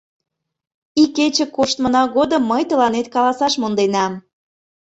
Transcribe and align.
Икече 1.03 1.45
коштмына 1.55 2.03
годым 2.15 2.43
мый 2.51 2.63
тыланет 2.69 3.07
каласаш 3.15 3.53
монденам. 3.61 4.13